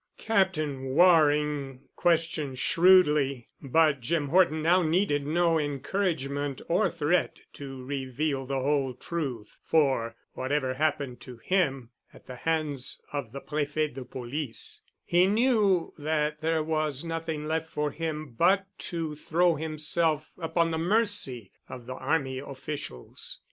[0.17, 8.47] Captain Waring questioned shrewdly, but Jim Horton now needed no encouragement or threat to reveal
[8.47, 14.03] the whole truth, for, whatever happened to him at the hands of the Prefet de
[14.03, 20.71] Police, he knew that there was nothing left for him but to throw himself upon
[20.71, 23.39] the mercy of the Army officials.